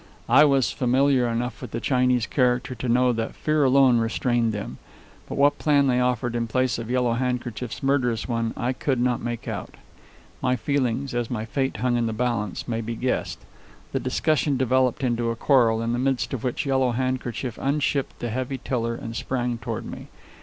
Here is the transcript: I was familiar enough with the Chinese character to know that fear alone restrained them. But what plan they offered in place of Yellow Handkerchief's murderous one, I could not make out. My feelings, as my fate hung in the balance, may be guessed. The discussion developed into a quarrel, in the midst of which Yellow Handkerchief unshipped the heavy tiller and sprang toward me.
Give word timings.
I 0.27 0.45
was 0.45 0.71
familiar 0.71 1.27
enough 1.27 1.61
with 1.61 1.69
the 1.69 1.79
Chinese 1.79 2.25
character 2.25 2.73
to 2.73 2.89
know 2.89 3.13
that 3.13 3.35
fear 3.35 3.63
alone 3.63 3.99
restrained 3.99 4.51
them. 4.51 4.79
But 5.29 5.37
what 5.37 5.59
plan 5.59 5.85
they 5.85 5.99
offered 5.99 6.35
in 6.35 6.47
place 6.47 6.79
of 6.79 6.89
Yellow 6.89 7.13
Handkerchief's 7.13 7.83
murderous 7.83 8.27
one, 8.27 8.51
I 8.57 8.73
could 8.73 8.99
not 8.99 9.21
make 9.21 9.47
out. 9.47 9.75
My 10.41 10.55
feelings, 10.55 11.13
as 11.13 11.29
my 11.29 11.45
fate 11.45 11.77
hung 11.77 11.97
in 11.97 12.07
the 12.07 12.13
balance, 12.13 12.67
may 12.67 12.81
be 12.81 12.95
guessed. 12.95 13.45
The 13.91 13.99
discussion 13.99 14.57
developed 14.57 15.03
into 15.03 15.29
a 15.29 15.35
quarrel, 15.35 15.83
in 15.83 15.93
the 15.93 15.99
midst 15.99 16.33
of 16.33 16.43
which 16.43 16.65
Yellow 16.65 16.93
Handkerchief 16.93 17.59
unshipped 17.61 18.17
the 18.17 18.29
heavy 18.31 18.57
tiller 18.57 18.95
and 18.95 19.15
sprang 19.15 19.59
toward 19.59 19.85
me. 19.85 20.07